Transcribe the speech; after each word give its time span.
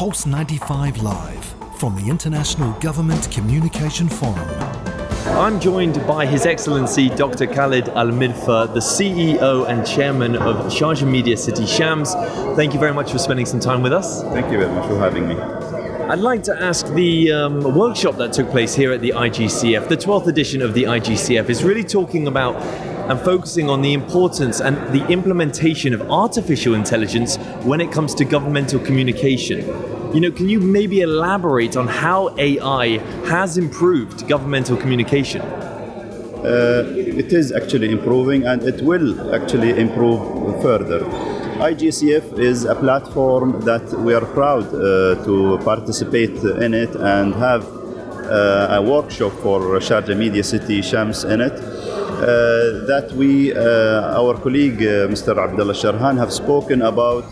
Pulse 0.00 0.24
95 0.24 1.02
Live 1.02 1.44
from 1.76 1.94
the 1.94 2.08
International 2.08 2.72
Government 2.80 3.30
Communication 3.30 4.08
Forum. 4.08 4.48
I'm 5.36 5.60
joined 5.60 5.96
by 6.06 6.24
His 6.24 6.46
Excellency 6.46 7.10
Dr. 7.10 7.46
Khalid 7.46 7.90
Al 7.90 8.06
Midfa, 8.06 8.72
the 8.72 8.80
CEO 8.80 9.68
and 9.68 9.86
Chairman 9.86 10.36
of 10.36 10.72
Sharjah 10.72 11.06
Media 11.06 11.36
City 11.36 11.66
Shams. 11.66 12.14
Thank 12.56 12.72
you 12.72 12.80
very 12.80 12.94
much 12.94 13.12
for 13.12 13.18
spending 13.18 13.44
some 13.44 13.60
time 13.60 13.82
with 13.82 13.92
us. 13.92 14.22
Thank 14.22 14.50
you 14.50 14.60
very 14.60 14.72
much 14.72 14.88
for 14.88 14.96
having 14.96 15.28
me. 15.28 15.34
I'd 16.10 16.18
like 16.18 16.42
to 16.44 16.56
ask 16.58 16.86
the 16.94 17.30
um, 17.32 17.60
workshop 17.76 18.16
that 18.16 18.32
took 18.32 18.48
place 18.48 18.74
here 18.74 18.92
at 18.92 19.02
the 19.02 19.10
IGCF, 19.10 19.86
the 19.86 19.98
12th 19.98 20.28
edition 20.28 20.62
of 20.62 20.72
the 20.72 20.84
IGCF, 20.84 21.50
is 21.50 21.62
really 21.62 21.84
talking 21.84 22.26
about 22.26 22.54
and 23.10 23.20
focusing 23.20 23.68
on 23.68 23.82
the 23.82 23.92
importance 23.92 24.60
and 24.60 24.76
the 24.94 25.04
implementation 25.08 25.92
of 25.92 26.00
artificial 26.10 26.74
intelligence 26.74 27.38
when 27.64 27.80
it 27.80 27.90
comes 27.90 28.14
to 28.14 28.24
governmental 28.24 28.78
communication. 28.78 29.58
You 30.14 30.20
know, 30.20 30.30
can 30.30 30.48
you 30.48 30.60
maybe 30.60 31.00
elaborate 31.00 31.76
on 31.76 31.88
how 31.88 32.32
AI 32.38 32.98
has 33.26 33.58
improved 33.58 34.28
governmental 34.28 34.76
communication? 34.76 35.40
Uh, 35.42 36.84
it 36.96 37.32
is 37.32 37.52
actually 37.52 37.90
improving 37.90 38.46
and 38.46 38.62
it 38.62 38.80
will 38.82 39.34
actually 39.34 39.78
improve 39.78 40.62
further. 40.62 41.00
IGCF 41.60 42.38
is 42.38 42.64
a 42.64 42.74
platform 42.76 43.60
that 43.62 43.86
we 44.00 44.14
are 44.14 44.24
proud 44.24 44.66
uh, 44.68 45.22
to 45.24 45.58
participate 45.64 46.36
in 46.64 46.74
it 46.74 46.94
and 46.94 47.34
have 47.34 47.79
a 48.30 48.82
workshop 48.82 49.32
for 49.42 49.60
Sharjah 49.80 50.16
Media 50.16 50.42
City 50.42 50.82
Shams 50.82 51.24
in 51.24 51.40
it. 51.40 51.52
Uh, 52.20 52.84
that 52.86 53.10
we, 53.16 53.50
uh, 53.54 54.20
our 54.20 54.34
colleague 54.34 54.82
uh, 54.82 55.08
Mr. 55.08 55.42
Abdullah 55.42 55.72
Sharhan, 55.72 56.18
have 56.18 56.30
spoken 56.30 56.82
about 56.82 57.24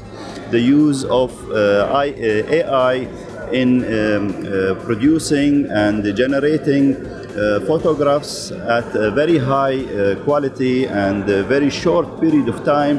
the 0.50 0.58
use 0.58 1.04
of 1.04 1.30
AI 1.52 3.06
in 3.52 3.84
um, 3.84 4.32
producing 4.86 5.66
and 5.70 6.16
generating 6.16 6.96
uh, 7.38 7.60
photographs 7.66 8.50
at 8.50 8.94
a 8.96 9.10
very 9.10 9.38
high 9.38 9.84
uh, 9.84 10.16
quality 10.24 10.86
and 10.86 11.28
a 11.28 11.42
very 11.44 11.70
short 11.70 12.20
period 12.20 12.48
of 12.48 12.64
time 12.64 12.98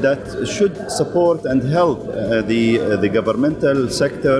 that 0.00 0.46
should 0.46 0.90
support 0.90 1.44
and 1.44 1.62
help 1.62 2.00
uh, 2.08 2.42
the, 2.42 2.80
uh, 2.80 2.96
the 2.96 3.08
governmental 3.08 3.88
sector 3.88 4.38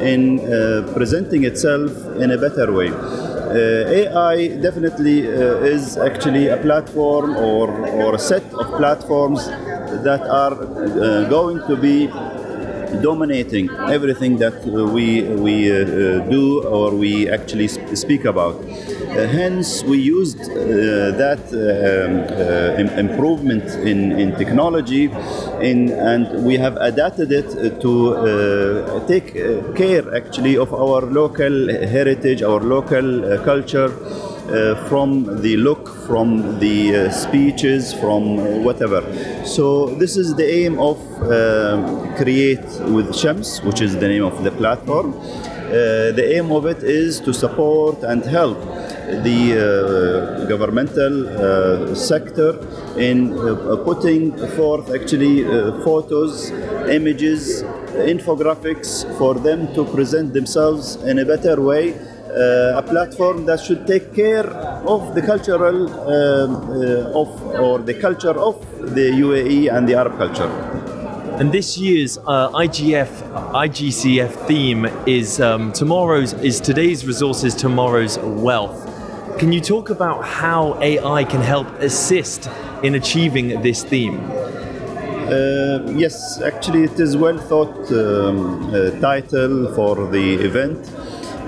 in 0.00 0.40
uh, 0.40 0.92
presenting 0.94 1.44
itself 1.44 1.90
in 2.16 2.30
a 2.30 2.38
better 2.38 2.72
way. 2.72 2.90
Uh, 2.90 4.00
AI 4.00 4.48
definitely 4.60 5.20
is 5.20 5.96
actually 5.96 6.48
a 6.48 6.56
platform 6.56 7.36
or, 7.36 7.70
or 8.02 8.14
a 8.14 8.18
set 8.18 8.44
of 8.54 8.66
platforms 8.76 9.46
that 10.02 10.22
are 10.28 10.56
going 11.28 11.58
to 11.66 11.76
be 11.76 12.08
dominating 13.02 13.70
everything 13.88 14.38
that 14.38 14.54
uh, 14.66 14.84
we 14.86 15.26
uh, 15.26 15.32
we 15.36 15.70
uh, 15.70 15.74
uh, 15.74 16.28
do 16.30 16.62
or 16.64 16.94
we 16.94 17.28
actually 17.28 17.68
speak 17.68 18.24
about. 18.24 18.56
Uh, 18.56 19.26
hence, 19.26 19.82
we 19.84 19.98
used 19.98 20.40
uh, 20.40 20.54
that 21.22 21.42
um, 21.52 22.98
improvement 22.98 23.64
in, 23.86 24.12
in 24.12 24.34
technology, 24.36 25.04
in, 25.60 25.90
and 25.90 26.44
we 26.44 26.56
have 26.56 26.76
adapted 26.76 27.32
it 27.32 27.48
to 27.80 27.92
take 29.06 29.34
care 29.74 30.04
actually 30.14 30.56
of 30.56 30.72
our 30.74 31.02
local 31.02 31.68
heritage, 31.68 32.42
our 32.42 32.60
local 32.60 33.38
culture. 33.44 33.90
Uh, 34.46 34.76
from 34.88 35.42
the 35.42 35.56
look, 35.56 35.88
from 36.06 36.60
the 36.60 36.94
uh, 36.94 37.10
speeches, 37.10 37.92
from 37.92 38.38
uh, 38.38 38.42
whatever. 38.58 39.02
So 39.44 39.86
this 39.96 40.16
is 40.16 40.36
the 40.36 40.48
aim 40.48 40.78
of 40.78 40.98
Create 42.16 42.64
with 42.94 43.12
Shams, 43.12 43.60
which 43.62 43.80
is 43.80 43.94
the 43.98 44.06
name 44.06 44.22
of 44.22 44.44
the 44.44 44.52
platform. 44.52 45.12
the 46.18 46.24
aim 46.36 46.52
of 46.52 46.64
it 46.66 46.84
is 46.84 47.18
to 47.20 47.34
support 47.34 48.04
and 48.04 48.24
help 48.24 48.56
the 49.26 49.40
uh, 49.58 50.44
governmental 50.46 51.14
uh, 51.28 51.94
sector 51.94 52.50
in 52.96 53.32
uh, 53.32 53.76
putting 53.84 54.30
forth 54.56 54.94
actually 54.94 55.42
photos, 55.82 56.50
images, 56.88 57.64
infographics 58.14 59.04
for 59.18 59.34
them 59.34 59.72
to 59.74 59.84
present 59.86 60.32
themselves 60.32 60.96
in 61.02 61.18
a 61.18 61.24
better 61.24 61.60
way 61.60 61.94
uh, 61.94 62.15
a 62.30 62.82
platform 62.82 63.46
that 63.46 63.60
should 63.60 63.86
take 63.86 64.14
care 64.14 64.46
of 64.86 65.14
the 65.14 65.22
cultural 65.22 65.88
um, 65.88 66.56
uh, 66.70 67.20
of 67.20 67.28
or 67.60 67.78
the 67.78 67.94
culture 67.94 68.38
of 68.38 68.60
the 68.94 69.10
UAE 69.10 69.72
and 69.74 69.88
the 69.88 69.94
Arab 69.94 70.16
culture. 70.18 70.50
And 71.38 71.52
this 71.52 71.76
year's 71.76 72.18
uh, 72.18 72.50
IGF 72.50 73.10
IGCF 73.52 74.46
theme 74.46 74.86
is 75.06 75.40
um, 75.40 75.72
tomorrow's 75.72 76.32
is 76.34 76.60
today's 76.60 77.06
resources, 77.06 77.54
tomorrow's 77.54 78.18
wealth. 78.18 78.92
Can 79.38 79.52
you 79.52 79.60
talk 79.60 79.90
about 79.90 80.24
how 80.24 80.78
AI 80.80 81.24
can 81.24 81.42
help 81.42 81.68
assist 81.80 82.48
in 82.82 82.94
achieving 82.94 83.60
this 83.60 83.84
theme? 83.84 84.18
Uh, 85.28 85.80
yes, 85.90 86.40
actually, 86.40 86.84
it 86.84 86.98
is 86.98 87.16
well 87.16 87.36
thought 87.36 87.92
um, 87.92 88.72
uh, 88.72 88.90
title 89.00 89.74
for 89.74 90.06
the 90.06 90.34
event 90.34 90.78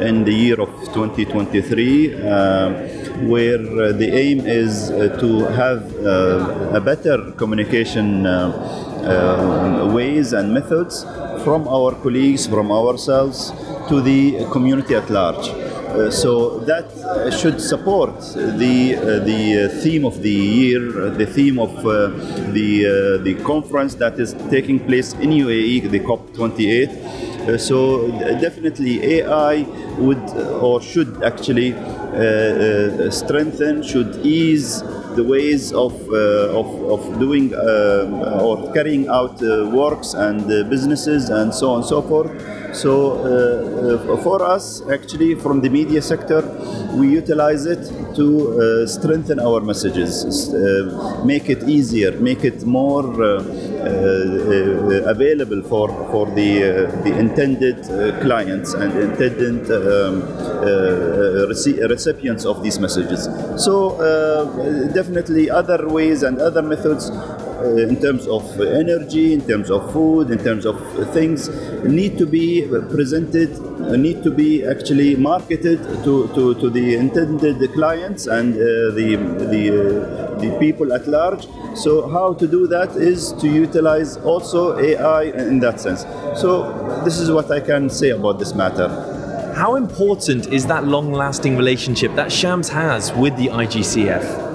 in 0.00 0.24
the 0.24 0.32
year 0.32 0.60
of 0.60 0.68
2023, 0.94 2.14
uh, 2.14 2.70
where 3.26 3.58
uh, 3.58 3.92
the 3.92 4.10
aim 4.12 4.40
is 4.40 4.90
uh, 4.90 5.16
to 5.20 5.44
have 5.46 5.82
a 6.74 6.80
better 6.80 7.32
communication 7.32 8.24
ways 9.92 10.32
and 10.32 10.52
methods 10.52 11.04
from 11.44 11.66
our 11.68 11.92
colleagues, 12.02 12.46
from 12.46 12.70
ourselves, 12.70 13.52
to 13.88 14.00
the 14.00 14.46
community 14.52 14.94
at 14.94 15.08
large. 15.10 15.48
Uh, 15.88 16.10
so 16.10 16.58
that 16.60 16.84
should 17.40 17.58
support 17.58 18.20
the 18.58 18.94
uh, 18.94 19.24
the 19.24 19.68
theme 19.82 20.04
of 20.04 20.20
the 20.22 20.30
year, 20.30 21.10
the 21.10 21.24
theme 21.24 21.58
of 21.58 21.74
uh, 21.78 22.08
the 22.52 23.18
the 23.24 23.34
conference 23.42 23.94
that 23.94 24.20
is 24.20 24.34
taking 24.50 24.78
place 24.78 25.14
in 25.14 25.30
UAE, 25.30 25.90
the 25.90 26.00
COP28. 26.00 27.27
Uh, 27.48 27.56
so 27.56 28.08
definitely 28.40 29.02
AI 29.14 29.62
would 29.98 30.18
uh, 30.36 30.66
or 30.66 30.82
should 30.82 31.22
actually 31.24 31.72
uh, 31.72 33.10
strengthen, 33.10 33.82
should 33.82 34.16
ease 34.16 34.82
the 35.16 35.24
ways 35.24 35.72
of, 35.72 35.94
uh, 36.10 36.60
of, 36.60 36.68
of 36.94 37.18
doing 37.18 37.54
uh, 37.54 38.40
or 38.42 38.70
carrying 38.74 39.08
out 39.08 39.42
uh, 39.42 39.70
works 39.72 40.12
and 40.12 40.46
businesses 40.68 41.30
and 41.30 41.54
so 41.54 41.70
on 41.70 41.76
and 41.80 41.86
so 41.88 42.02
forth. 42.02 42.30
So 42.76 44.18
for 44.22 44.44
us, 44.44 44.82
actually, 44.90 45.34
from 45.34 45.62
the 45.62 45.70
media 45.70 46.02
sector, 46.02 46.42
we 46.92 47.08
utilize 47.08 47.64
it 47.64 47.82
to 48.14 48.86
strengthen 48.86 49.40
our 49.40 49.60
messages, 49.62 50.50
make 51.24 51.48
it 51.48 51.62
easier, 51.66 52.12
make 52.12 52.44
it 52.44 52.64
more 52.64 53.06
Uh, 53.88 54.28
uh, 54.48 55.10
available 55.10 55.62
for, 55.62 55.88
for 56.10 56.26
the, 56.34 56.62
uh, 56.62 57.02
the 57.02 57.18
intended 57.18 57.82
clients 58.20 58.74
and 58.74 58.92
intended 58.98 59.70
um, 59.70 60.22
recipients 61.88 62.44
of 62.44 62.62
these 62.62 62.78
messages. 62.78 63.24
So 63.56 63.96
definitely 64.94 65.50
other 65.50 65.88
ways 65.88 66.22
and 66.22 66.38
other 66.38 66.62
methods 66.62 67.10
uh, 67.10 67.47
in 67.64 68.00
terms 68.00 68.26
of 68.26 68.42
energy, 68.60 69.34
in 69.34 69.40
terms 69.46 69.70
of 69.70 69.92
food, 69.92 70.30
in 70.30 70.38
terms 70.38 70.64
of 70.64 70.76
things, 71.12 71.48
need 71.84 72.18
to 72.18 72.26
be 72.26 72.66
presented, 72.90 73.50
uh, 73.82 73.96
need 73.96 74.22
to 74.22 74.30
be 74.30 74.64
actually 74.64 75.16
marketed 75.16 75.82
to, 76.04 76.28
to, 76.34 76.54
to 76.54 76.70
the 76.70 76.94
intended 76.94 77.72
clients 77.72 78.26
and 78.26 78.54
uh, 78.54 78.58
the, 78.94 79.16
the, 79.50 79.64
uh, 79.70 80.40
the 80.40 80.56
people 80.58 80.92
at 80.92 81.06
large. 81.06 81.46
So, 81.74 82.08
how 82.08 82.34
to 82.34 82.46
do 82.46 82.66
that 82.68 82.96
is 82.96 83.32
to 83.34 83.48
utilize 83.48 84.16
also 84.18 84.78
AI 84.78 85.24
in 85.24 85.60
that 85.60 85.80
sense. 85.80 86.02
So, 86.40 87.02
this 87.04 87.18
is 87.18 87.30
what 87.30 87.50
I 87.50 87.60
can 87.60 87.90
say 87.90 88.10
about 88.10 88.38
this 88.38 88.54
matter. 88.54 88.88
How 89.56 89.74
important 89.74 90.52
is 90.52 90.66
that 90.66 90.84
long 90.84 91.12
lasting 91.12 91.56
relationship 91.56 92.14
that 92.14 92.30
Shams 92.30 92.68
has 92.68 93.12
with 93.12 93.36
the 93.36 93.48
IGCF? 93.48 94.47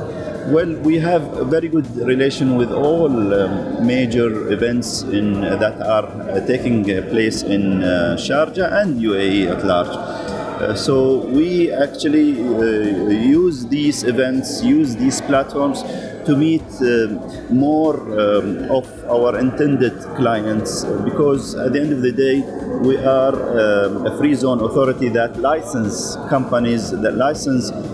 Well, 0.47 0.75
we 0.75 0.99
have 0.99 1.37
a 1.37 1.45
very 1.45 1.69
good 1.69 1.87
relation 1.95 2.57
with 2.57 2.69
all 2.69 3.33
um, 3.33 3.87
major 3.87 4.51
events 4.51 5.01
in, 5.03 5.41
uh, 5.41 5.55
that 5.55 5.81
are 5.81 6.05
uh, 6.05 6.45
taking 6.45 6.83
uh, 6.91 7.01
place 7.09 7.43
in 7.43 7.81
uh, 7.81 8.17
Sharjah 8.19 8.81
and 8.81 8.99
UAE 8.99 9.49
at 9.49 9.65
large. 9.65 9.87
Uh, 9.87 10.75
so 10.75 11.25
we 11.27 11.71
actually 11.71 12.41
uh, 12.41 13.07
use 13.09 13.65
these 13.67 14.03
events, 14.03 14.61
use 14.61 14.97
these 14.97 15.21
platforms 15.21 15.81
to 16.25 16.35
meet 16.35 16.63
more 17.49 17.95
um, 18.19 18.69
of 18.69 18.85
our 19.09 19.39
intended 19.39 19.97
clients 20.15 20.83
because 21.03 21.55
at 21.55 21.73
the 21.73 21.79
end 21.81 21.91
of 21.91 22.01
the 22.01 22.11
day 22.11 22.41
we 22.79 22.97
are 22.97 23.35
um, 23.59 24.05
a 24.05 24.17
free 24.17 24.33
zone 24.33 24.61
authority 24.61 25.09
that 25.09 25.37
license 25.37 26.15
companies 26.29 26.91
that 26.91 27.15
license 27.15 27.71
um, 27.71 27.92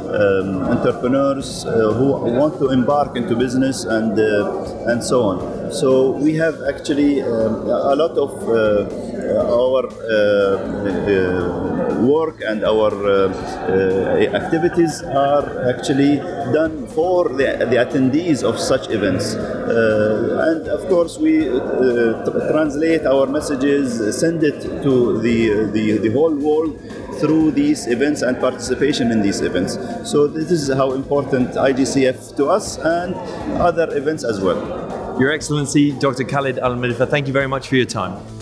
entrepreneurs 0.76 1.66
uh, 1.66 1.92
who 1.94 2.12
want 2.40 2.58
to 2.60 2.70
embark 2.72 3.16
into 3.16 3.36
business 3.36 3.84
and 3.84 4.20
uh, 4.20 4.92
and 4.92 5.04
so 5.04 5.24
on. 5.24 5.59
So 5.72 6.12
we 6.12 6.34
have 6.36 6.62
actually 6.68 7.22
um, 7.22 7.68
a 7.68 7.96
lot 7.96 8.18
of 8.18 8.32
uh, 8.50 8.90
our 9.38 9.86
uh, 9.86 10.58
uh, 10.90 12.00
work 12.02 12.42
and 12.42 12.64
our 12.64 12.92
uh, 12.92 13.30
uh, 13.30 14.36
activities 14.36 15.04
are 15.04 15.70
actually 15.70 16.18
done 16.54 16.88
for 16.88 17.30
the, 17.30 17.68
the 17.70 17.78
attendees 17.78 18.44
of 18.44 18.60
such 18.60 18.90
events. 18.90 19.36
Uh, 19.36 20.48
and 20.50 20.68
of 20.68 20.88
course, 20.90 21.18
we 21.18 21.48
uh, 21.48 22.26
tr- 22.26 22.52
translate 22.52 23.06
our 23.06 23.28
messages, 23.28 24.20
send 24.20 24.44
it 24.44 24.62
to 24.84 25.20
the, 25.22 25.70
the, 25.72 25.98
the 26.00 26.12
whole 26.12 26.34
world 26.36 26.80
through 27.20 27.52
these 27.52 27.88
events 27.88 28.22
and 28.22 28.40
participation 28.40 29.12
in 29.12 29.22
these 29.22 29.42
events. 29.42 29.78
So, 30.10 30.28
this 30.28 30.52
is 30.52 30.70
how 30.74 30.94
important 30.94 31.52
IGCF 31.52 32.36
to 32.38 32.48
us 32.48 32.78
and 32.78 33.14
other 33.60 33.96
events 33.96 34.24
as 34.24 34.40
well. 34.40 34.99
Your 35.20 35.34
Excellency, 35.34 35.92
Dr. 35.92 36.24
Khalid 36.24 36.60
Al 36.60 36.76
Midfa, 36.76 37.06
thank 37.06 37.28
you 37.28 37.34
very 37.34 37.48
much 37.48 37.68
for 37.68 37.76
your 37.76 37.86
time. 37.86 38.39